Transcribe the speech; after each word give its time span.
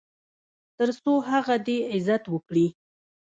تر 0.77 0.89
څو 1.01 1.13
هغه 1.29 1.55
دې 1.65 1.77
عزت 1.93 2.23
وکړي. 2.29 2.67